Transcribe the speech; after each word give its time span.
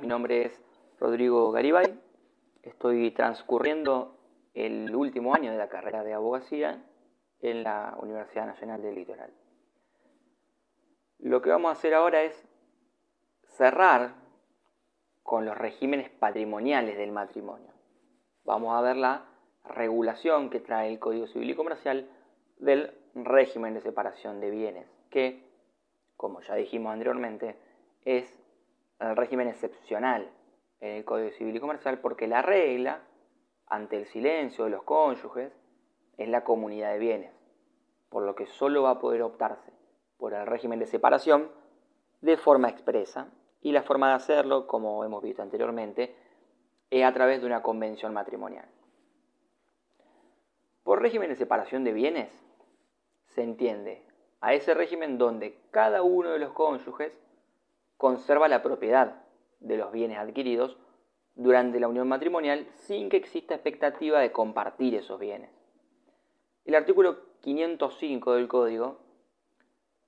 mi 0.00 0.06
nombre 0.06 0.46
es 0.46 0.62
Rodrigo 0.98 1.50
Garibay. 1.52 2.00
Estoy 2.62 3.10
transcurriendo 3.10 4.16
el 4.54 4.94
último 4.94 5.34
año 5.34 5.50
de 5.50 5.58
la 5.58 5.68
carrera 5.68 6.02
de 6.02 6.14
abogacía 6.14 6.84
en 7.40 7.62
la 7.62 7.96
Universidad 8.00 8.46
Nacional 8.46 8.80
del 8.80 8.94
Litoral. 8.94 9.32
Lo 11.18 11.42
que 11.42 11.50
vamos 11.50 11.68
a 11.68 11.72
hacer 11.72 11.94
ahora 11.94 12.22
es 12.22 12.48
cerrar 13.56 14.14
con 15.22 15.44
los 15.44 15.56
regímenes 15.56 16.08
patrimoniales 16.10 16.96
del 16.96 17.12
matrimonio. 17.12 17.72
Vamos 18.44 18.74
a 18.74 18.80
ver 18.80 18.96
la 18.96 19.26
regulación 19.64 20.48
que 20.50 20.60
trae 20.60 20.90
el 20.90 20.98
Código 20.98 21.26
Civil 21.26 21.50
y 21.50 21.54
Comercial 21.54 22.08
del 22.58 22.94
régimen 23.14 23.74
de 23.74 23.80
separación 23.80 24.40
de 24.40 24.50
bienes, 24.50 24.86
que, 25.10 25.42
como 26.16 26.40
ya 26.40 26.54
dijimos 26.54 26.92
anteriormente, 26.92 27.56
es 28.04 28.41
el 29.10 29.16
régimen 29.16 29.48
excepcional 29.48 30.30
en 30.80 30.96
el 30.96 31.04
Código 31.04 31.30
Civil 31.30 31.56
y 31.56 31.60
Comercial 31.60 31.98
porque 31.98 32.26
la 32.26 32.42
regla 32.42 33.02
ante 33.66 33.96
el 33.96 34.06
silencio 34.06 34.64
de 34.64 34.70
los 34.70 34.82
cónyuges 34.82 35.52
es 36.18 36.28
la 36.28 36.44
comunidad 36.44 36.92
de 36.92 36.98
bienes, 36.98 37.32
por 38.08 38.22
lo 38.22 38.34
que 38.34 38.46
solo 38.46 38.82
va 38.82 38.90
a 38.90 38.98
poder 38.98 39.22
optarse 39.22 39.72
por 40.18 40.34
el 40.34 40.46
régimen 40.46 40.78
de 40.78 40.86
separación 40.86 41.50
de 42.20 42.36
forma 42.36 42.68
expresa 42.68 43.28
y 43.60 43.72
la 43.72 43.82
forma 43.82 44.08
de 44.08 44.14
hacerlo, 44.14 44.66
como 44.66 45.04
hemos 45.04 45.22
visto 45.22 45.42
anteriormente, 45.42 46.14
es 46.90 47.04
a 47.04 47.12
través 47.12 47.40
de 47.40 47.46
una 47.46 47.62
convención 47.62 48.12
matrimonial. 48.12 48.68
Por 50.84 51.00
régimen 51.00 51.28
de 51.28 51.36
separación 51.36 51.84
de 51.84 51.92
bienes 51.92 52.30
se 53.28 53.42
entiende 53.42 54.04
a 54.40 54.52
ese 54.52 54.74
régimen 54.74 55.16
donde 55.16 55.58
cada 55.70 56.02
uno 56.02 56.30
de 56.30 56.38
los 56.38 56.52
cónyuges 56.52 57.12
conserva 58.02 58.48
la 58.48 58.64
propiedad 58.64 59.22
de 59.60 59.76
los 59.76 59.92
bienes 59.92 60.18
adquiridos 60.18 60.76
durante 61.36 61.78
la 61.78 61.86
unión 61.86 62.08
matrimonial 62.08 62.66
sin 62.74 63.08
que 63.08 63.16
exista 63.16 63.54
expectativa 63.54 64.18
de 64.18 64.32
compartir 64.32 64.96
esos 64.96 65.20
bienes. 65.20 65.50
El 66.64 66.74
artículo 66.74 67.38
505 67.42 68.34
del 68.34 68.48
Código 68.48 68.98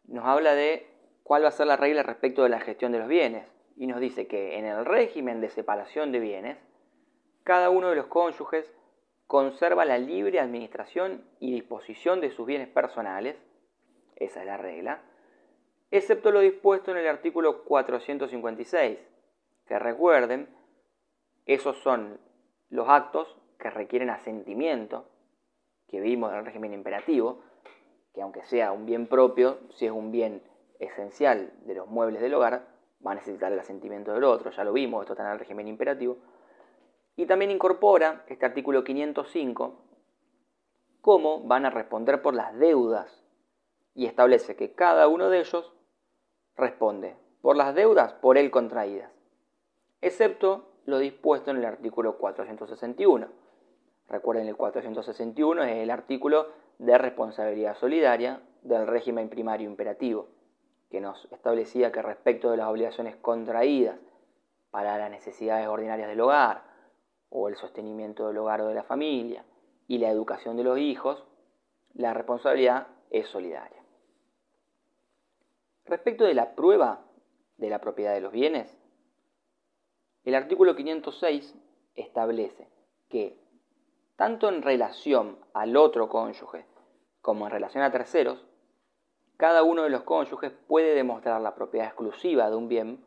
nos 0.09 0.25
habla 0.25 0.57
de 0.57 0.89
cuál 1.23 1.45
va 1.45 1.49
a 1.51 1.53
ser 1.53 1.69
la 1.69 1.77
regla 1.77 2.03
respecto 2.03 2.43
de 2.43 2.49
la 2.49 2.59
gestión 2.59 2.91
de 2.91 2.99
los 2.99 3.07
bienes 3.07 3.47
y 3.77 3.87
nos 3.87 4.01
dice 4.01 4.27
que 4.27 4.59
en 4.59 4.65
el 4.65 4.85
régimen 4.85 5.41
de 5.41 5.51
separación 5.51 6.11
de 6.11 6.19
bienes, 6.19 6.59
cada 7.45 7.71
uno 7.71 7.91
de 7.91 7.95
los 7.95 8.07
cónyuges 8.07 8.75
conserva 9.29 9.85
la 9.85 9.99
libre 9.99 10.41
administración 10.41 11.25
y 11.39 11.53
disposición 11.53 12.21
de 12.21 12.33
sus 12.33 12.45
bienes 12.45 12.67
personales, 12.67 13.37
esa 14.17 14.41
es 14.41 14.47
la 14.47 14.57
regla, 14.57 15.01
excepto 15.91 16.31
lo 16.31 16.41
dispuesto 16.41 16.91
en 16.91 16.99
el 16.99 17.09
artículo 17.09 17.65
456, 17.65 18.99
que 19.67 19.79
recuerden, 19.79 20.49
esos 21.47 21.77
son 21.79 22.19
los 22.71 22.89
actos 22.89 23.37
que 23.59 23.71
requieren 23.71 24.11
asentimiento, 24.11 25.07
que 25.89 26.01
vimos 26.01 26.33
en 26.33 26.39
el 26.39 26.45
régimen 26.45 26.73
imperativo, 26.73 27.43
que 28.13 28.23
aunque 28.23 28.43
sea 28.45 28.73
un 28.73 28.87
bien 28.87 29.07
propio, 29.07 29.59
si 29.71 29.87
es 29.87 29.93
un 29.93 30.11
bien 30.11 30.43
esencial 30.79 31.53
de 31.65 31.75
los 31.75 31.89
muebles 31.89 32.21
del 32.21 32.35
hogar, 32.35 32.67
va 33.07 33.13
a 33.13 33.15
necesitar 33.17 33.53
el 33.53 33.59
asentimiento 33.59 34.13
del 34.13 34.25
otro, 34.25 34.51
ya 34.51 34.65
lo 34.65 34.73
vimos, 34.73 35.03
esto 35.03 35.13
está 35.13 35.25
en 35.25 35.33
el 35.33 35.39
régimen 35.39 35.69
imperativo. 35.69 36.17
Y 37.17 37.27
también 37.27 37.51
incorpora 37.51 38.25
este 38.29 38.45
artículo 38.45 38.83
505 38.83 39.85
cómo 41.05 41.41
van 41.41 41.67
a 41.67 41.71
responder 41.71 42.23
por 42.23 42.35
las 42.35 42.59
deudas 42.59 43.24
y 43.95 44.07
establece 44.07 44.57
que 44.57 44.73
cada 44.73 45.09
uno 45.09 45.31
de 45.31 45.41
ellos 45.41 45.73
responde 46.57 47.17
por 47.41 47.57
las 47.57 47.75
deudas 47.75 48.15
por 48.15 48.39
él 48.39 48.51
contraídas, 48.51 49.11
excepto 50.01 50.73
lo 50.87 50.99
dispuesto 50.99 51.51
en 51.51 51.59
el 51.59 51.65
artículo 51.65 52.19
461. 52.19 53.29
Recuerden, 54.09 54.49
el 54.49 54.57
461 54.57 55.63
es 55.65 55.77
el 55.77 55.91
artículo 55.91 56.49
de 56.79 56.99
responsabilidad 56.99 57.77
solidaria 57.77 58.41
del 58.63 58.87
régimen 58.87 59.29
primario 59.29 59.69
imperativo, 59.69 60.29
que 60.91 61.01
nos 61.01 61.27
establecía 61.33 61.93
que 61.93 62.03
respecto 62.03 62.51
de 62.51 62.57
las 62.57 62.69
obligaciones 62.69 63.17
contraídas 63.17 63.99
para 64.71 64.99
las 64.99 65.11
necesidades 65.11 65.69
ordinarias 65.69 66.09
del 66.09 66.21
hogar, 66.21 66.63
o 67.31 67.49
el 67.49 67.57
sostenimiento 67.57 68.29
del 68.29 68.39
hogar 68.39 68.61
o 68.61 68.69
de 68.69 68.75
la 68.75 68.85
familia, 68.85 69.45
y 69.87 69.99
la 69.99 70.11
educación 70.11 70.57
de 70.57 70.65
los 70.65 70.79
hijos, 70.79 71.25
la 71.95 72.15
responsabilidad 72.15 72.89
es 73.11 73.29
solidaria. 73.29 73.84
Respecto 75.87 76.25
de 76.25 76.35
la 76.35 76.55
prueba 76.55 77.05
de 77.59 77.69
la 77.69 77.81
propiedad 77.81 78.15
de 78.15 78.23
los 78.23 78.33
bienes, 78.33 78.79
el 80.25 80.35
artículo 80.35 80.75
506 80.75 81.55
establece 81.95 82.71
que 83.11 83.39
tanto 84.17 84.49
en 84.49 84.63
relación 84.63 85.39
al 85.53 85.77
otro 85.77 86.09
cónyuge 86.09 86.67
como 87.21 87.47
en 87.47 87.53
relación 87.53 87.85
a 87.85 87.93
terceros, 87.93 88.47
cada 89.37 89.63
uno 89.63 89.83
de 89.83 89.91
los 89.91 90.03
cónyuges 90.03 90.53
puede 90.67 90.95
demostrar 90.95 91.41
la 91.41 91.55
propiedad 91.55 91.87
exclusiva 91.87 92.49
de 92.49 92.57
un 92.57 92.69
bien 92.69 93.05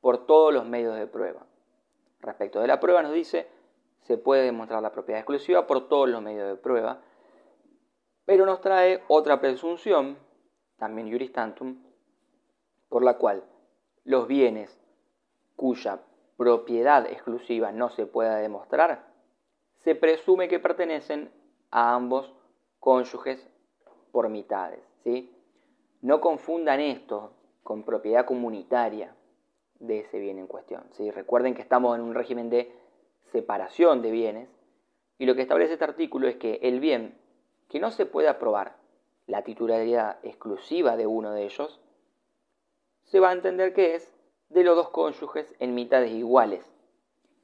por 0.00 0.26
todos 0.26 0.52
los 0.52 0.64
medios 0.64 0.96
de 0.96 1.06
prueba. 1.06 1.46
Respecto 2.20 2.60
de 2.60 2.66
la 2.66 2.80
prueba 2.80 3.02
nos 3.02 3.12
dice, 3.12 3.48
se 4.02 4.18
puede 4.18 4.42
demostrar 4.42 4.82
la 4.82 4.92
propiedad 4.92 5.20
exclusiva 5.20 5.66
por 5.66 5.88
todos 5.88 6.08
los 6.08 6.22
medios 6.22 6.48
de 6.48 6.56
prueba, 6.56 7.02
pero 8.24 8.44
nos 8.44 8.60
trae 8.60 9.04
otra 9.08 9.40
presunción, 9.40 10.18
también 10.78 11.10
juristantum, 11.10 11.87
por 12.88 13.04
la 13.04 13.18
cual 13.18 13.44
los 14.04 14.26
bienes 14.26 14.78
cuya 15.56 16.00
propiedad 16.36 17.06
exclusiva 17.06 17.72
no 17.72 17.90
se 17.90 18.06
pueda 18.06 18.36
demostrar, 18.36 19.06
se 19.78 19.94
presume 19.94 20.48
que 20.48 20.58
pertenecen 20.58 21.30
a 21.70 21.94
ambos 21.94 22.32
cónyuges 22.78 23.46
por 24.12 24.28
mitades. 24.28 24.80
¿sí? 25.04 25.34
No 26.00 26.20
confundan 26.20 26.80
esto 26.80 27.32
con 27.62 27.82
propiedad 27.82 28.24
comunitaria 28.24 29.14
de 29.80 30.00
ese 30.00 30.18
bien 30.18 30.38
en 30.38 30.46
cuestión. 30.46 30.84
¿sí? 30.92 31.10
Recuerden 31.10 31.54
que 31.54 31.62
estamos 31.62 31.96
en 31.96 32.02
un 32.02 32.14
régimen 32.14 32.50
de 32.50 32.72
separación 33.32 34.02
de 34.02 34.10
bienes 34.10 34.48
y 35.18 35.26
lo 35.26 35.34
que 35.34 35.42
establece 35.42 35.74
este 35.74 35.84
artículo 35.84 36.28
es 36.28 36.36
que 36.36 36.60
el 36.62 36.80
bien 36.80 37.18
que 37.68 37.80
no 37.80 37.90
se 37.90 38.06
pueda 38.06 38.38
probar 38.38 38.76
la 39.26 39.42
titularidad 39.42 40.18
exclusiva 40.22 40.96
de 40.96 41.06
uno 41.06 41.32
de 41.32 41.44
ellos, 41.44 41.80
se 43.08 43.20
va 43.20 43.30
a 43.30 43.32
entender 43.32 43.72
que 43.72 43.94
es 43.94 44.14
de 44.50 44.64
los 44.64 44.76
dos 44.76 44.90
cónyuges 44.90 45.54
en 45.58 45.74
mitades 45.74 46.12
iguales. 46.12 46.70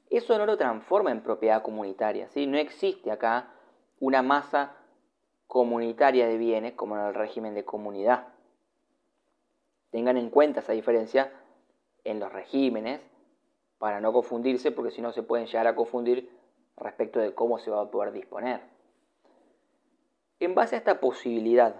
Eso 0.09 0.37
no 0.37 0.45
lo 0.45 0.57
transforma 0.57 1.11
en 1.11 1.21
propiedad 1.21 1.63
comunitaria, 1.63 2.29
¿sí? 2.29 2.45
No 2.45 2.57
existe 2.57 3.11
acá 3.11 3.51
una 3.99 4.21
masa 4.21 4.75
comunitaria 5.47 6.27
de 6.27 6.37
bienes 6.37 6.73
como 6.73 6.95
en 6.95 7.05
el 7.05 7.13
régimen 7.13 7.55
de 7.55 7.65
comunidad. 7.65 8.27
Tengan 9.89 10.17
en 10.17 10.29
cuenta 10.29 10.59
esa 10.59 10.73
diferencia 10.73 11.31
en 12.03 12.19
los 12.19 12.31
regímenes 12.31 13.01
para 13.79 13.99
no 13.99 14.13
confundirse, 14.13 14.71
porque 14.71 14.91
si 14.91 15.01
no 15.01 15.11
se 15.11 15.23
pueden 15.23 15.47
llegar 15.47 15.67
a 15.67 15.75
confundir 15.75 16.29
respecto 16.77 17.19
de 17.19 17.33
cómo 17.33 17.57
se 17.57 17.71
va 17.71 17.81
a 17.81 17.91
poder 17.91 18.11
disponer. 18.11 18.61
En 20.39 20.53
base 20.53 20.75
a 20.75 20.79
esta 20.79 20.99
posibilidad 20.99 21.75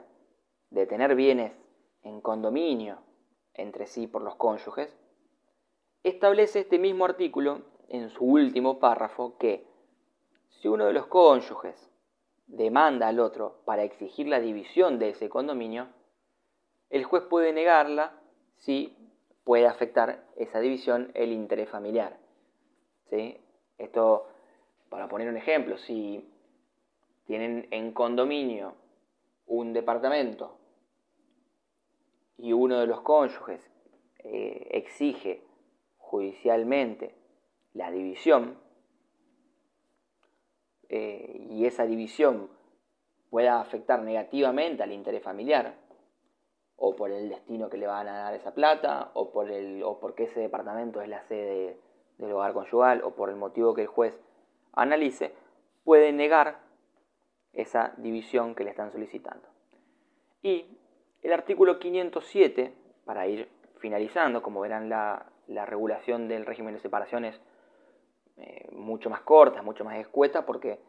de 0.71 0.87
tener 0.87 1.15
bienes 1.15 1.51
en 2.03 2.21
condominio 2.21 2.97
entre 3.55 3.87
sí 3.87 4.07
por 4.07 4.21
los 4.21 4.35
cónyuges, 4.35 4.95
establece 6.03 6.59
este 6.59 6.79
mismo 6.79 7.05
artículo 7.05 7.61
en 7.89 8.09
su 8.09 8.23
último 8.23 8.79
párrafo 8.79 9.37
que 9.37 9.65
si 10.49 10.67
uno 10.67 10.85
de 10.85 10.93
los 10.93 11.07
cónyuges 11.07 11.89
demanda 12.47 13.07
al 13.07 13.19
otro 13.19 13.61
para 13.65 13.83
exigir 13.83 14.27
la 14.27 14.39
división 14.39 14.99
de 14.99 15.09
ese 15.09 15.29
condominio, 15.29 15.87
el 16.89 17.03
juez 17.03 17.23
puede 17.23 17.53
negarla 17.53 18.13
si 18.57 18.95
puede 19.43 19.67
afectar 19.67 20.23
esa 20.35 20.59
división 20.59 21.11
el 21.13 21.31
interés 21.31 21.69
familiar. 21.69 22.17
¿Sí? 23.09 23.37
Esto, 23.77 24.27
para 24.89 25.07
poner 25.07 25.27
un 25.29 25.37
ejemplo, 25.37 25.77
si 25.77 26.31
tienen 27.25 27.67
en 27.71 27.91
condominio 27.91 28.75
un 29.47 29.73
departamento 29.73 30.57
y 32.37 32.53
uno 32.53 32.79
de 32.79 32.87
los 32.87 33.01
cónyuges 33.01 33.61
eh, 34.19 34.67
exige 34.71 35.43
judicialmente 35.97 37.15
la 37.73 37.91
división 37.91 38.57
eh, 40.89 41.47
y 41.49 41.65
esa 41.65 41.85
división 41.85 42.49
pueda 43.29 43.59
afectar 43.59 44.01
negativamente 44.01 44.83
al 44.83 44.91
interés 44.91 45.23
familiar, 45.23 45.75
o 46.77 46.95
por 46.95 47.11
el 47.11 47.29
destino 47.29 47.69
que 47.69 47.77
le 47.77 47.87
van 47.87 48.07
a 48.07 48.17
dar 48.17 48.33
esa 48.33 48.53
plata, 48.53 49.11
o, 49.13 49.31
por 49.31 49.49
el, 49.49 49.83
o 49.83 49.99
porque 49.99 50.23
ese 50.23 50.39
departamento 50.39 51.01
es 51.01 51.09
la 51.09 51.21
sede 51.23 51.79
del 52.17 52.31
hogar 52.31 52.53
conyugal, 52.53 53.03
o 53.03 53.11
por 53.15 53.29
el 53.29 53.35
motivo 53.35 53.73
que 53.73 53.81
el 53.81 53.87
juez 53.87 54.17
analice, 54.73 55.33
puede 55.83 56.11
negar 56.11 56.59
esa 57.53 57.93
división 57.97 58.55
que 58.55 58.63
le 58.63 58.69
están 58.71 58.91
solicitando. 58.91 59.47
Y 60.41 60.77
el 61.25 61.33
artículo 61.33 61.79
507, 61.79 62.73
para 63.03 63.27
ir 63.27 63.49
finalizando, 63.79 64.43
como 64.43 64.61
verán 64.61 64.89
la, 64.89 65.25
la 65.47 65.65
regulación 65.65 66.27
del 66.27 66.45
régimen 66.45 66.75
de 66.75 66.79
separación 66.79 67.25
es 67.25 67.41
eh, 68.37 68.67
mucho 68.71 69.09
más 69.09 69.21
corta, 69.21 69.61
mucho 69.61 69.83
más 69.83 69.97
escueta, 69.97 70.45
porque 70.45 70.79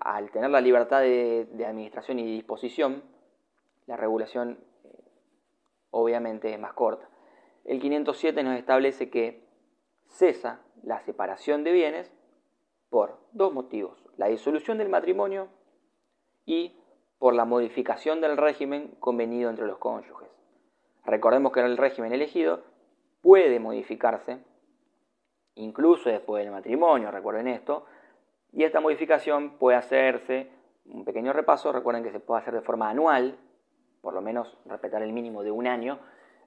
al 0.00 0.30
tener 0.30 0.50
la 0.50 0.60
libertad 0.60 1.00
de, 1.02 1.46
administración 1.66 2.18
y 2.18 2.34
disposición, 2.34 3.02
la 3.86 3.96
regulación 3.96 4.58
eh, 4.84 4.88
obviamente 5.90 6.52
es 6.52 6.58
más 6.58 6.72
corta. 6.72 7.08
El 7.64 7.80
507 7.80 8.42
nos 8.42 8.58
establece 8.58 9.08
que 9.10 9.44
cesa 10.08 10.62
la 10.82 11.00
separación 11.00 11.62
de 11.62 11.72
bienes 11.72 12.12
por 12.88 13.20
dos 13.30 13.52
motivos, 13.52 14.02
la 14.16 14.26
disolución 14.26 14.78
del 14.78 14.88
matrimonio 14.88 15.48
y 16.44 16.79
por 17.20 17.34
la 17.34 17.44
modificación 17.44 18.20
del 18.20 18.38
régimen 18.38 18.96
convenido 18.98 19.50
entre 19.50 19.66
los 19.66 19.78
cónyuges. 19.78 20.30
Recordemos 21.04 21.52
que 21.52 21.60
el 21.60 21.76
régimen 21.76 22.12
elegido 22.12 22.62
puede 23.20 23.60
modificarse 23.60 24.38
incluso 25.56 26.08
después 26.08 26.42
del 26.42 26.50
matrimonio, 26.50 27.10
recuerden 27.10 27.46
esto, 27.46 27.84
y 28.52 28.64
esta 28.64 28.80
modificación 28.80 29.58
puede 29.58 29.76
hacerse, 29.76 30.50
un 30.86 31.04
pequeño 31.04 31.34
repaso, 31.34 31.70
recuerden 31.72 32.02
que 32.02 32.10
se 32.10 32.20
puede 32.20 32.40
hacer 32.40 32.54
de 32.54 32.62
forma 32.62 32.88
anual, 32.88 33.36
por 34.00 34.14
lo 34.14 34.22
menos 34.22 34.56
respetar 34.64 35.02
el 35.02 35.12
mínimo 35.12 35.42
de 35.42 35.50
un 35.50 35.66
año, 35.66 35.98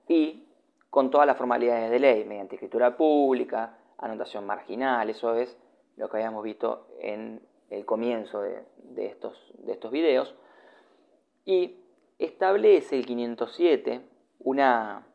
y 0.07 0.47
con 0.89 1.11
todas 1.11 1.27
las 1.27 1.37
formalidades 1.37 1.91
de 1.91 1.99
ley, 1.99 2.25
mediante 2.25 2.55
escritura 2.55 2.97
pública, 2.97 3.77
anotación 3.99 4.47
marginal, 4.47 5.07
eso 5.07 5.35
es 5.35 5.55
lo 5.97 6.09
que 6.09 6.17
habíamos 6.17 6.43
visto 6.43 6.87
en 6.99 7.45
el 7.69 7.85
comienzo 7.85 8.41
de, 8.41 8.65
estos, 8.97 9.53
de 9.59 9.73
estos 9.73 9.91
videos, 9.91 10.35
y 11.45 11.77
establece 12.19 12.97
el 12.97 13.05
507 13.05 14.01
una, 14.39 15.07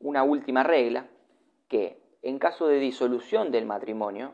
una 0.00 0.22
última 0.22 0.62
regla 0.62 1.08
que 1.68 2.00
en 2.22 2.38
caso 2.38 2.66
de 2.66 2.78
disolución 2.78 3.50
del 3.50 3.66
matrimonio 3.66 4.32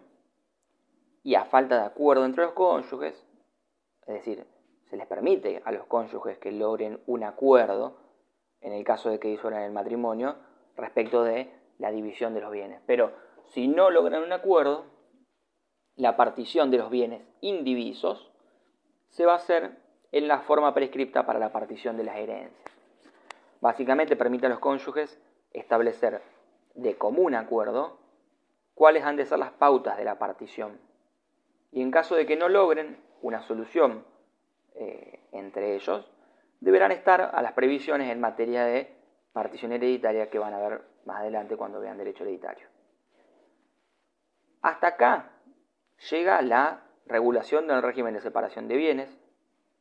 y 1.22 1.34
a 1.34 1.44
falta 1.44 1.78
de 1.78 1.86
acuerdo 1.86 2.24
entre 2.24 2.44
los 2.44 2.52
cónyuges, 2.52 3.26
es 4.06 4.14
decir, 4.14 4.46
se 4.84 4.96
les 4.96 5.06
permite 5.06 5.62
a 5.64 5.72
los 5.72 5.86
cónyuges 5.86 6.38
que 6.38 6.52
logren 6.52 7.00
un 7.06 7.24
acuerdo 7.24 7.96
en 8.60 8.72
el 8.72 8.84
caso 8.84 9.10
de 9.10 9.18
que 9.18 9.28
disuelvan 9.28 9.62
el 9.62 9.72
matrimonio 9.72 10.36
respecto 10.76 11.22
de 11.24 11.52
la 11.78 11.90
división 11.90 12.34
de 12.34 12.40
los 12.40 12.50
bienes. 12.50 12.80
Pero 12.86 13.12
si 13.46 13.68
no 13.68 13.90
logran 13.90 14.22
un 14.22 14.32
acuerdo, 14.32 14.84
la 15.96 16.16
partición 16.16 16.70
de 16.70 16.78
los 16.78 16.90
bienes 16.90 17.22
indivisos 17.40 18.32
se 19.08 19.26
va 19.26 19.32
a 19.32 19.36
hacer 19.36 19.83
en 20.14 20.28
la 20.28 20.38
forma 20.38 20.72
prescripta 20.72 21.26
para 21.26 21.40
la 21.40 21.50
partición 21.50 21.96
de 21.96 22.04
las 22.04 22.14
herencias. 22.14 22.72
Básicamente 23.60 24.14
permite 24.14 24.46
a 24.46 24.48
los 24.48 24.60
cónyuges 24.60 25.20
establecer 25.52 26.22
de 26.76 26.96
común 26.96 27.34
acuerdo 27.34 27.98
cuáles 28.74 29.02
han 29.02 29.16
de 29.16 29.26
ser 29.26 29.40
las 29.40 29.50
pautas 29.50 29.96
de 29.96 30.04
la 30.04 30.16
partición. 30.16 30.78
Y 31.72 31.82
en 31.82 31.90
caso 31.90 32.14
de 32.14 32.26
que 32.26 32.36
no 32.36 32.48
logren 32.48 32.96
una 33.22 33.42
solución 33.42 34.04
eh, 34.76 35.18
entre 35.32 35.74
ellos, 35.74 36.08
deberán 36.60 36.92
estar 36.92 37.32
a 37.34 37.42
las 37.42 37.54
previsiones 37.54 38.08
en 38.08 38.20
materia 38.20 38.64
de 38.64 38.94
partición 39.32 39.72
hereditaria 39.72 40.30
que 40.30 40.38
van 40.38 40.54
a 40.54 40.60
ver 40.60 40.82
más 41.06 41.22
adelante 41.22 41.56
cuando 41.56 41.80
vean 41.80 41.98
derecho 41.98 42.22
hereditario. 42.22 42.68
Hasta 44.62 44.86
acá 44.86 45.32
llega 46.08 46.40
la 46.40 46.84
regulación 47.04 47.66
del 47.66 47.82
régimen 47.82 48.14
de 48.14 48.20
separación 48.20 48.68
de 48.68 48.76
bienes, 48.76 49.23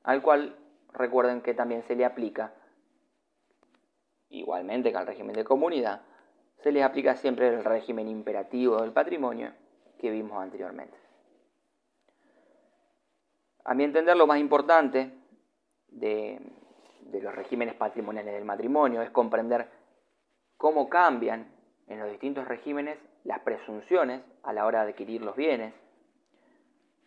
al 0.04 0.22
cual 0.22 0.56
recuerden 0.94 1.42
que 1.42 1.54
también 1.54 1.84
se 1.84 1.96
le 1.96 2.06
aplica, 2.06 2.54
igualmente 4.30 4.92
que 4.92 4.98
al 4.98 5.08
régimen 5.08 5.36
de 5.36 5.44
comunidad, 5.44 6.02
se 6.64 6.72
les 6.72 6.84
aplica 6.84 7.16
siempre 7.16 7.48
el 7.50 7.64
régimen 7.64 8.08
imperativo 8.08 8.82
del 8.82 8.92
patrimonio 8.92 9.52
que 10.00 10.10
vimos 10.10 10.42
anteriormente. 10.42 10.98
A 13.66 13.74
mi 13.74 13.84
entender, 13.84 14.18
lo 14.18 14.28
más 14.28 14.40
importante 14.40 15.12
de, 15.88 16.40
los 17.22 17.36
regímenes 17.36 17.76
patrimoniales 17.76 18.34
del 18.34 18.46
matrimonio 18.46 19.02
es 19.02 19.10
comprender 19.12 19.70
cómo 20.58 20.90
cambian 20.90 21.48
en 21.88 22.00
los 22.00 22.10
distintos 22.10 22.48
regímenes 22.48 22.98
las 23.24 23.40
presunciones 23.40 24.22
a 24.44 24.52
la 24.52 24.66
hora 24.66 24.84
de 24.84 24.92
adquirir 24.92 25.22
los 25.22 25.36
bienes, 25.36 25.74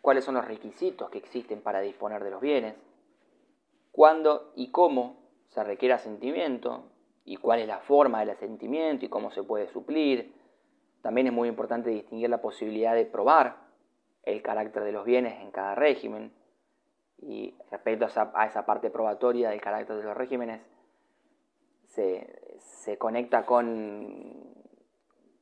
cuáles 0.07 0.23
son 0.23 0.35
los 0.35 0.45
requisitos 0.45 1.09
que 1.09 1.17
existen 1.17 1.59
para 1.59 1.81
disponer 1.81 2.23
de 2.23 2.31
los 2.31 2.39
bienes, 2.39 2.75
cuándo 3.91 4.53
y 4.55 4.71
cómo 4.71 5.17
se 5.49 5.61
requiere 5.65 5.95
asentimiento 5.95 6.85
y 7.25 7.35
cuál 7.35 7.59
es 7.59 7.67
la 7.67 7.79
forma 7.79 8.21
del 8.21 8.29
asentimiento 8.29 9.03
y 9.05 9.09
cómo 9.09 9.31
se 9.31 9.43
puede 9.43 9.67
suplir. 9.67 10.33
También 11.01 11.27
es 11.27 11.33
muy 11.33 11.49
importante 11.49 11.89
distinguir 11.89 12.29
la 12.29 12.41
posibilidad 12.41 12.95
de 12.95 13.03
probar 13.05 13.57
el 14.23 14.41
carácter 14.41 14.85
de 14.85 14.93
los 14.93 15.03
bienes 15.03 15.41
en 15.41 15.51
cada 15.51 15.75
régimen. 15.75 16.31
Y 17.17 17.57
respecto 17.69 18.05
a 18.05 18.45
esa, 18.45 18.65
parte 18.65 18.89
probatoria 18.89 19.49
del 19.49 19.59
carácter 19.59 19.97
de 19.97 20.03
los 20.03 20.15
regímenes, 20.15 20.61
se, 21.83 22.97
conecta 22.97 23.45
con, 23.45 24.53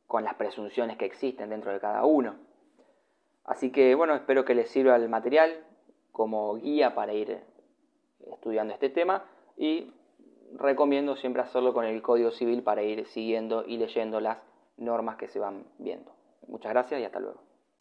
con 0.08 0.24
las 0.24 0.34
presunciones 0.34 0.98
que 0.98 1.06
existen 1.06 1.52
dentro 1.52 1.72
de 1.72 1.80
cada 1.80 2.04
uno. 2.04 2.45
Así 3.46 3.72
que 3.72 3.96
bueno, 3.96 4.16
espero 4.16 4.44
que 4.44 4.56
les 4.56 4.70
sirva 4.70 4.96
el 4.96 5.10
material 5.10 5.64
como 6.12 6.56
guía 6.56 6.96
para 6.96 7.14
ir 7.14 7.40
estudiando 8.32 8.74
este 8.74 8.90
tema 8.90 9.26
y 9.58 9.92
recomiendo 10.54 11.16
siempre 11.16 11.42
hacerlo 11.42 11.74
con 11.74 11.86
el 11.86 12.02
Código 12.02 12.32
Civil 12.32 12.64
para 12.64 12.84
ir 12.84 13.06
siguiendo 13.06 13.66
y 13.66 13.78
leyendo 13.78 14.20
las 14.20 14.38
normas 14.78 15.18
que 15.18 15.28
se 15.28 15.40
van 15.40 15.66
viendo. 15.78 16.12
Muchas 16.48 16.72
gracias 16.72 17.02
y 17.02 17.06
hasta 17.06 17.20
luego. 17.20 17.55